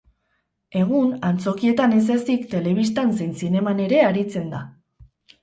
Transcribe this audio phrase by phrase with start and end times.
[0.79, 4.65] Egun, antzokietan ez ezik, telebistan zein zineman ere aritzen da.